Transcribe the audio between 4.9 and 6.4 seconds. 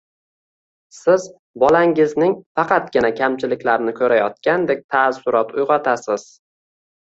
taassurot uyg‘otasiz.